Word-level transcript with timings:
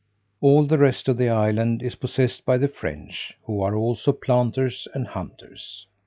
All 0.39 0.63
the 0.65 0.79
rest 0.79 1.07
of 1.07 1.17
the 1.17 1.29
island 1.29 1.83
is 1.83 1.93
possessed 1.93 2.43
by 2.43 2.57
the 2.57 2.67
French, 2.67 3.37
who 3.43 3.61
are 3.61 3.75
also 3.75 4.11
planters 4.11 4.87
and 4.95 5.05
hunters. 5.07 5.85